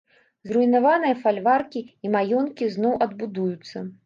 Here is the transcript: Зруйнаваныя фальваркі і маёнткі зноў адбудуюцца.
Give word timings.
Зруйнаваныя 0.51 1.17
фальваркі 1.25 1.83
і 2.09 2.11
маёнткі 2.17 2.71
зноў 2.79 2.97
адбудуюцца. 3.09 3.87